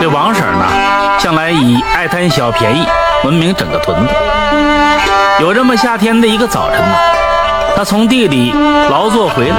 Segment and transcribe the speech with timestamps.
[0.00, 0.64] 这王婶呢，
[1.18, 2.86] 向来以爱贪小便宜
[3.22, 4.14] 闻名整个屯子。
[5.40, 6.96] 有这么夏天的一个早晨呢，
[7.76, 8.50] 她从地里
[8.88, 9.56] 劳作回来，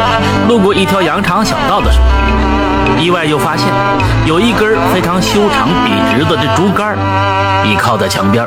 [0.47, 3.67] 路过一条羊肠小道的时候，意外就发现
[4.25, 6.97] 有一根非常修长笔直的这竹竿
[7.63, 8.43] 倚靠在墙边。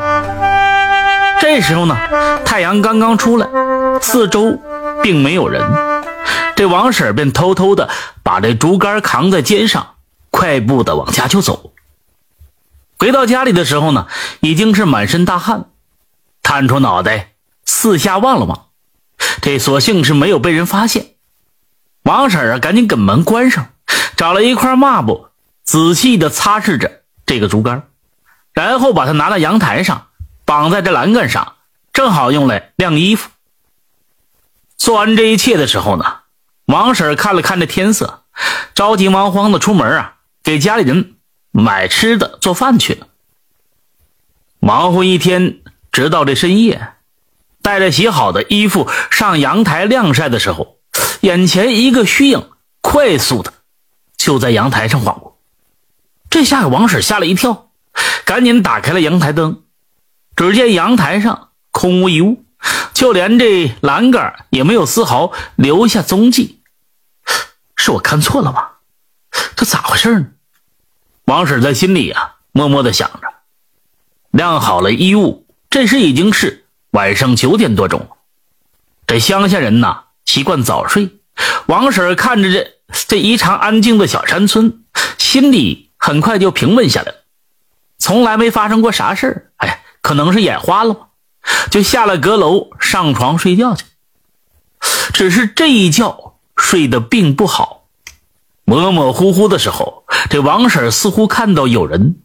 [1.40, 1.96] 这时候呢，
[2.44, 3.46] 太阳刚刚出来，
[4.00, 4.58] 四周
[5.00, 5.62] 并没有人。
[6.56, 7.88] 这王婶便偷偷的
[8.24, 9.86] 把这竹竿扛在肩上，
[10.32, 11.70] 快步的往家就走。
[12.98, 14.06] 回到家里的时候呢，
[14.40, 15.66] 已经是满身大汗，
[16.42, 17.32] 探出脑袋
[17.64, 18.66] 四下望了望，
[19.42, 21.14] 这所幸是没有被人发现。
[22.02, 23.68] 王婶啊，赶紧给门关上，
[24.16, 25.28] 找了一块抹布，
[25.64, 27.84] 仔细的擦拭着这个竹竿，
[28.52, 30.08] 然后把它拿到阳台上，
[30.44, 31.54] 绑在这栏杆上，
[31.92, 33.30] 正好用来晾衣服。
[34.76, 36.18] 做完这一切的时候呢。
[36.66, 38.22] 王婶看了看这天色，
[38.74, 41.13] 着急忙慌的出门啊，给家里人
[41.56, 43.06] 买吃的、做饭去了。
[44.58, 45.60] 忙活一天，
[45.92, 46.94] 直到这深夜，
[47.62, 50.78] 带着洗好的衣服上阳台晾晒的时候，
[51.20, 53.52] 眼前一个虚影快速的
[54.16, 55.38] 就在阳台上晃过，
[56.28, 57.70] 这下给王婶吓了一跳，
[58.24, 59.62] 赶紧打开了阳台灯，
[60.34, 62.44] 只见阳台上空无一物。
[62.94, 66.62] 就连这栏杆也没有丝毫留下踪迹，
[67.76, 68.70] 是我看错了吗？
[69.54, 70.26] 这咋回事呢？
[71.26, 73.28] 王婶在心里啊默默的想着。
[74.30, 78.08] 晾好了衣物，这时已经是晚上九点多钟了。
[79.06, 81.10] 这乡下人呐习惯早睡，
[81.66, 82.74] 王婶看着这
[83.08, 84.84] 这异常安静的小山村，
[85.18, 87.18] 心里很快就平稳下来了。
[87.98, 91.08] 从来没发生过啥事哎，可能是眼花了吧。
[91.70, 93.84] 就下了阁楼，上床睡觉去。
[95.12, 97.84] 只是这一觉睡得并不好，
[98.64, 102.22] 模模糊糊的时候，这王婶似乎看到有人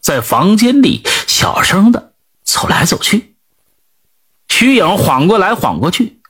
[0.00, 2.12] 在房间里小声的
[2.44, 3.34] 走来走去，
[4.48, 6.20] 虚影晃过来晃过去，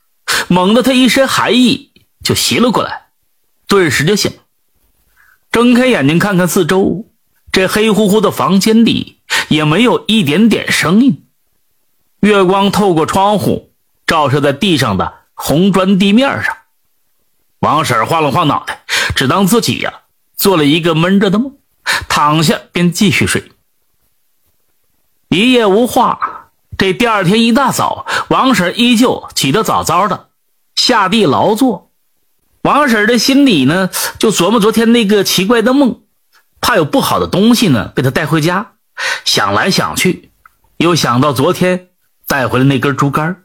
[0.49, 1.93] 猛地他一身寒意
[2.23, 3.09] 就袭了过来，
[3.67, 4.33] 顿时就醒。
[5.51, 7.07] 睁开眼睛看看四周，
[7.51, 11.27] 这黑乎乎的房间里也没有一点点声音。
[12.21, 13.73] 月光透过窗户，
[14.07, 16.57] 照射在地上的红砖地面上。
[17.59, 20.02] 王婶晃了晃脑袋，只当自己呀
[20.43, 21.55] 做了一个闷着的梦，
[22.09, 23.53] 躺下便继续睡。
[25.29, 26.49] 一夜无话。
[26.77, 30.31] 这第二天一大早，王婶依旧起得早早的，
[30.75, 31.93] 下地劳作。
[32.63, 33.89] 王婶的心里呢，
[34.19, 36.01] 就琢磨昨天那个奇怪的梦，
[36.61, 38.73] 怕有不好的东西呢被她带回家。
[39.25, 40.33] 想来想去，
[40.79, 41.91] 又想到昨天。
[42.27, 43.45] 带回了那根竹竿，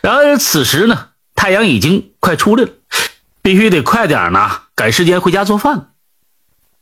[0.00, 2.70] 然而此时呢，太阳已经快出来了，
[3.40, 5.90] 必须得快点呢，赶时间回家做饭。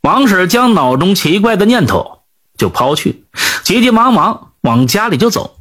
[0.06, 2.20] 王婶将脑中奇怪的念头
[2.56, 3.24] 就抛去，
[3.64, 5.56] 急急忙忙往家里就走。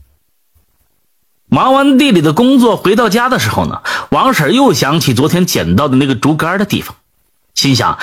[1.48, 6.96] 忙完地里的工作，回到家的时候呢，王婶又想起昨天捡到的那个竹竿的地方，
[7.56, 7.98] 心想，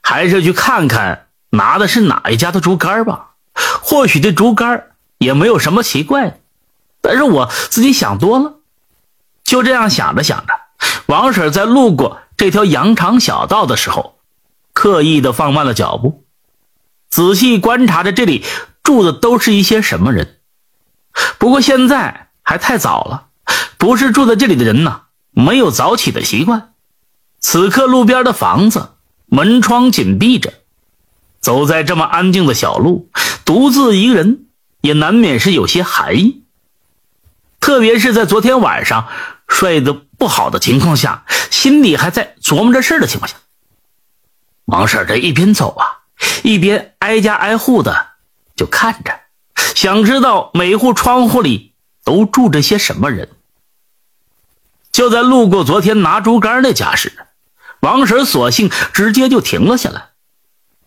[0.00, 3.30] 还是去看看拿的是哪一家的竹竿吧，
[3.82, 6.38] 或许这竹竿也没有什么奇怪的。
[7.00, 8.54] 但是我自己想多了，
[9.42, 10.54] 就这样想着想着，
[11.06, 14.14] 王婶在路过这条羊肠小道的时候，
[14.78, 16.24] 刻意的放慢了脚步，
[17.10, 18.44] 仔细观察着这里
[18.84, 20.38] 住的都是一些什么人。
[21.38, 23.26] 不过现在还太早了，
[23.76, 25.00] 不是住在这里的人呢，
[25.32, 26.74] 没有早起的习惯。
[27.40, 28.90] 此刻路边的房子
[29.26, 30.52] 门窗紧闭着，
[31.40, 33.10] 走在这么安静的小路，
[33.44, 34.46] 独自一个人，
[34.80, 36.44] 也难免是有些寒意。
[37.58, 39.08] 特别是在昨天晚上
[39.48, 43.34] 睡得不好的情况下，心里还在琢磨着事的情况下，
[44.68, 46.00] 王婶这一边走啊，
[46.42, 48.08] 一边挨家挨户的
[48.54, 49.18] 就看着，
[49.74, 51.72] 想知道每户窗户里
[52.04, 53.30] 都住着些什么人。
[54.92, 57.26] 就在路过昨天拿竹竿那家时，
[57.80, 60.10] 王婶索性直接就停了下来，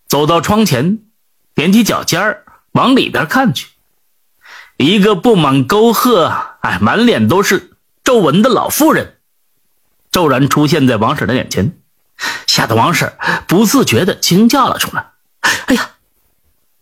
[0.08, 1.00] 走到窗前，
[1.56, 2.44] 踮起脚尖
[2.74, 3.68] 往里边看去。
[4.78, 6.32] 一个布满沟壑、
[6.62, 7.72] 哎，满脸都是
[8.04, 9.18] 皱纹的老妇人，
[10.12, 11.81] 骤然出现在王婶的眼前，
[12.48, 13.14] 吓得王婶
[13.48, 15.12] 不自觉的惊叫了出来
[15.68, 15.92] ：“哎呀！”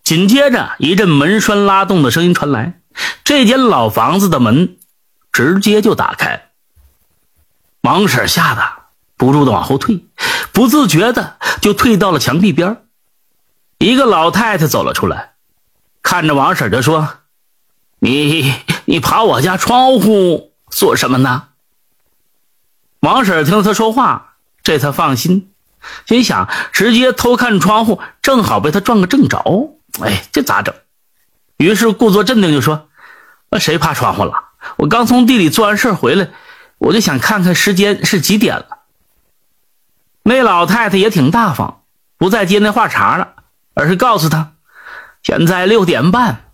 [0.03, 2.79] 紧接着一阵门栓拉动的声音传来，
[3.23, 4.77] 这间老房子的门
[5.31, 6.49] 直接就打开。
[7.81, 8.61] 王婶吓得
[9.17, 10.05] 不住的往后退，
[10.51, 12.83] 不自觉的就退到了墙壁边。
[13.77, 15.33] 一个老太太走了出来，
[16.01, 17.09] 看着王婶就说。
[18.01, 18.55] 你
[18.85, 21.49] 你爬我家窗户做什么呢？
[23.01, 24.28] 王婶听到他说话，
[24.69, 25.49] 这才放心，
[26.05, 30.75] 心想直接偷看窗户，正好被他撞个正着，哎，这咋整？
[31.57, 32.87] 于是故作镇定就说
[33.49, 34.33] ：“那谁爬窗户了？
[34.77, 36.29] 我刚从地里做完事回来，
[36.77, 38.67] 我就想看看时间是几点了。”
[40.21, 41.81] 那老太太也挺大方，
[42.19, 43.29] 不再接那话茬了，
[43.73, 44.51] 而是告诉他
[45.23, 46.45] ：“现在六点半。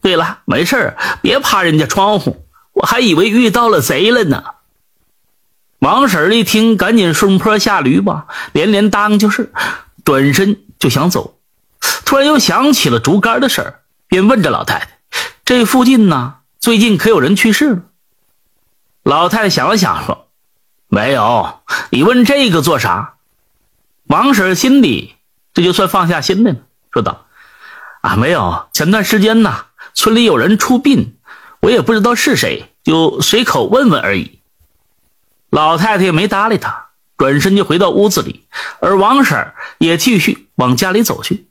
[0.00, 4.42] 对了，没事别爬人家窗户，我还以为遇到了贼了呢。”
[5.82, 9.52] 王婶一听，赶紧顺坡下驴吧，连连答应就是，
[10.04, 11.40] 转身就想走，
[12.04, 14.88] 突然又想起了竹竿的事儿，便问着老太太
[15.44, 17.82] ：“这附近呢，最近可有人去世了？”
[19.02, 20.28] 老太太想了想说
[20.86, 21.62] ：“没有。
[21.90, 23.14] 你问这个做啥？”
[24.06, 25.16] 王婶心里
[25.52, 26.58] 这就算放下心来了，
[26.92, 27.26] 说道
[28.02, 28.68] ：“啊，没有。
[28.72, 29.64] 前段时间呢，
[29.94, 31.16] 村里有人出殡，
[31.58, 34.38] 我也不知道是谁，就随口问问而已。”
[35.52, 36.86] 老太太也没搭理他，
[37.18, 38.46] 转身就回到屋子里，
[38.80, 41.46] 而王婶也继续往家里走去。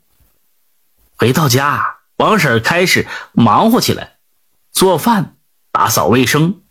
[1.16, 4.16] 回到家，王婶开始忙活起来，
[4.72, 5.36] 做饭、
[5.70, 6.62] 打扫卫生。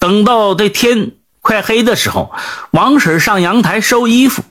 [0.00, 2.34] 等到这天快黑的时候，
[2.72, 4.42] 王婶上阳台收衣服，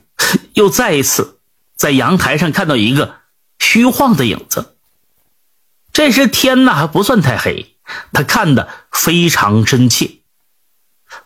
[0.54, 1.38] 又再一次
[1.76, 3.16] 在阳台上看到一个
[3.58, 4.76] 虚晃的影子。
[5.92, 7.76] 这时天呢还不算太黑，
[8.14, 10.17] 她看得非常真切。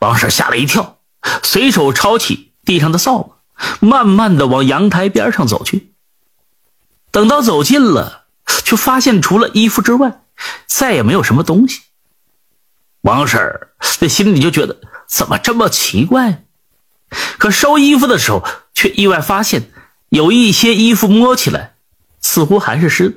[0.01, 0.99] 王婶吓了一跳，
[1.43, 5.93] 随手抄起地上的扫把，慢慢的往阳台边上走去。
[7.11, 8.25] 等到走近了，
[8.65, 10.23] 却发现除了衣服之外，
[10.67, 11.83] 再也没有什么东西。
[13.03, 13.69] 王婶
[13.99, 16.45] 这心里就觉得怎么这么奇怪？
[17.39, 19.71] 可收衣服的时候，却意外发现
[20.09, 21.75] 有一些衣服摸起来
[22.21, 23.17] 似乎还是湿的，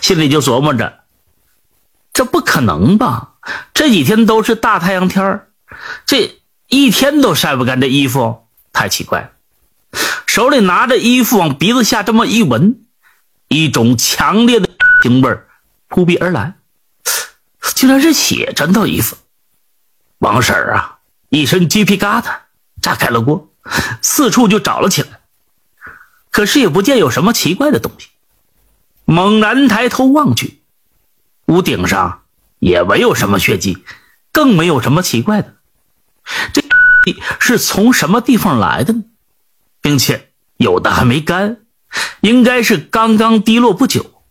[0.00, 1.00] 心里就琢磨着：
[2.12, 3.34] 这不可能吧？
[3.72, 5.49] 这几天都是大太阳天儿。
[6.06, 9.30] 这一天都晒不干的衣服，太奇怪了。
[10.26, 12.84] 手里拿着衣服往鼻子下这么一闻，
[13.48, 14.68] 一种强烈的
[15.02, 15.40] 腥味
[15.88, 16.54] 扑鼻而来，
[17.74, 19.16] 竟然是血沾到衣服。
[20.18, 20.98] 王婶儿啊，
[21.30, 22.32] 一身鸡皮疙瘩，
[22.80, 23.50] 炸开了锅，
[24.02, 25.20] 四处就找了起来，
[26.30, 28.08] 可是也不见有什么奇怪的东西。
[29.04, 30.62] 猛然抬头望去，
[31.46, 32.22] 屋顶上
[32.60, 33.84] 也没有什么血迹，
[34.30, 35.56] 更没有什么奇怪的。
[36.52, 36.62] 这
[37.38, 39.04] 是从什么地方来的呢？
[39.80, 41.58] 并且有的还没干，
[42.20, 44.22] 应该是刚刚滴落不久。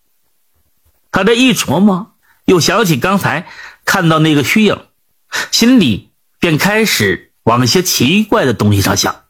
[1.12, 2.14] 他这一琢磨，
[2.46, 3.48] 又想起刚才
[3.84, 4.80] 看到那个虚影，
[5.52, 9.24] 心里便开始往那些奇怪的东西上想。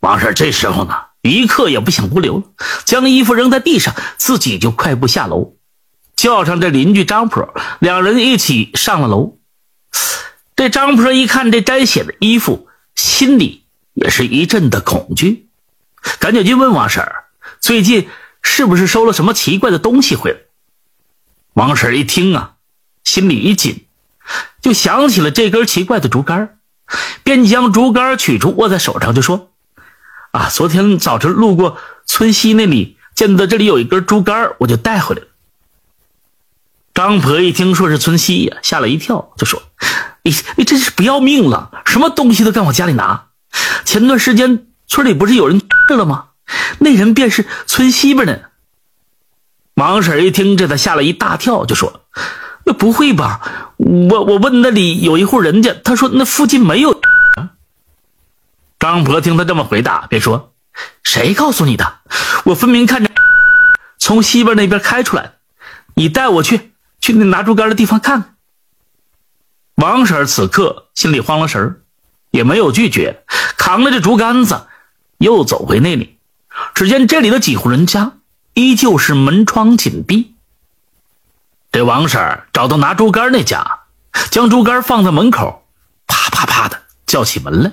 [0.00, 2.44] 王婶这时候呢，一刻也不想多留了，
[2.84, 5.54] 将衣服扔在地上，自己就快步下楼，
[6.16, 9.35] 叫上这邻居张婆，两人一起上了楼。
[10.68, 13.64] 张婆一看这沾血的衣服，心里
[13.94, 15.48] 也是一阵的恐惧，
[16.18, 17.24] 赶紧就问王婶儿
[17.60, 18.08] ：“最近
[18.42, 20.38] 是不是收了什么奇怪的东西回来？”
[21.54, 22.54] 王婶儿一听啊，
[23.04, 23.86] 心里一紧，
[24.60, 26.58] 就想起了这根奇怪的竹竿，
[27.22, 29.50] 便将竹竿取出握在手上，就说
[30.32, 35.28] ：“啊，昨天早晨路过村西那里，见到这里有一根竹竿，我就带回来了。”
[36.94, 39.62] 张婆一听说是村西呀，吓了一跳，就说。
[40.26, 41.70] 你你真是不要命了！
[41.86, 43.26] 什么东西都敢往家里拿。
[43.84, 46.30] 前段时间村里不是有人去了吗？
[46.80, 48.50] 那人便是村西边的。
[49.74, 52.00] 王婶一听，这才吓了一大跳，就说
[52.66, 53.40] ：“那不会吧？
[53.76, 57.00] 我我问那里有一户人家，他说那附近没有。”
[58.80, 60.54] 张婆听他这么回答，便说
[61.04, 61.98] ：“谁告诉你的？
[62.46, 63.10] 我分明看着
[63.96, 65.34] 从西边那边开出来
[65.94, 68.32] 你带我去去那拿竹竿的地方看看。”
[69.86, 71.80] 王婶此刻心里慌了神儿，
[72.32, 73.22] 也没有拒绝，
[73.56, 74.66] 扛着这竹竿子
[75.18, 76.18] 又走回那里。
[76.74, 78.14] 只见这里的几户人家
[78.52, 80.34] 依旧是门窗紧闭。
[81.70, 83.82] 这王婶找到拿竹竿那家，
[84.32, 85.64] 将竹竿放在门口，
[86.08, 87.72] 啪啪啪的叫起门来。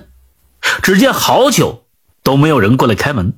[0.84, 1.88] 只见好久
[2.22, 3.34] 都没有人过来开门。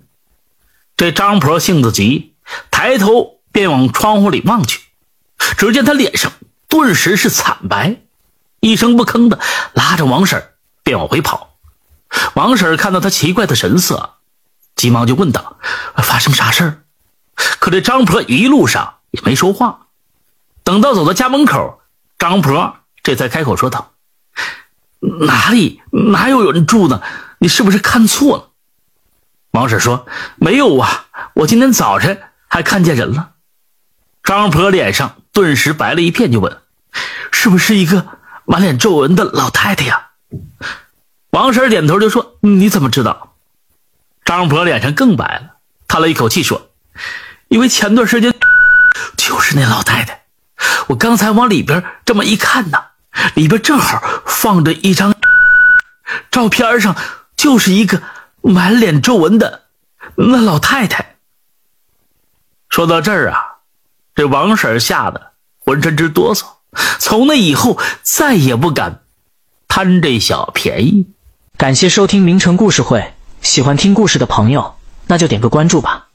[0.97, 2.35] 这张婆性子急，
[2.71, 4.81] 抬头便往窗户里望去，
[5.57, 6.33] 只见她脸上
[6.67, 8.01] 顿时是惨白。
[8.65, 9.39] 一声不吭的
[9.73, 10.43] 拉着王婶
[10.81, 11.59] 便往回跑。
[12.33, 14.15] 王婶看到他奇怪的神色，
[14.75, 15.57] 急忙就问道
[15.97, 16.83] ：“发生啥事儿
[17.59, 19.81] 可这张婆一路上也没说话。
[20.63, 21.79] 等到走到家门口，
[22.17, 23.93] 张婆这才开口说道
[24.99, 27.03] ：“哪里哪有人住呢？
[27.37, 28.49] 你是不是看错了？”
[29.53, 30.07] 王婶说
[30.37, 31.05] ：“没有啊，
[31.35, 33.33] 我今天早晨还看见人了。”
[34.23, 36.61] 张婆脸上顿时白了一片，就问
[37.31, 38.07] ：“是不是一个？”
[38.45, 40.09] 满脸皱纹的老太太呀，
[41.31, 43.35] 王婶点头就说：“你怎么知道？”
[44.23, 46.69] 张婆脸上更白了，叹了一口气说
[47.49, 48.33] ：“因为前段时间
[49.17, 50.23] 就是那老太太。
[50.87, 52.77] 我刚才往里边这么一看呢，
[53.33, 55.13] 里边正好放着一张
[56.31, 56.95] 照片，上
[57.35, 58.01] 就是一个
[58.41, 59.65] 满脸皱纹的
[60.15, 61.17] 那老太太。
[62.69, 63.57] 说到这儿啊，
[64.13, 66.45] 这王婶吓得浑身直哆嗦，
[66.99, 69.01] 从那以后再也不敢
[69.67, 71.07] 贪这小便宜。
[71.57, 74.75] 感谢收听名城故事会，喜欢听故事的朋友，
[75.07, 76.07] 那就点个关注吧。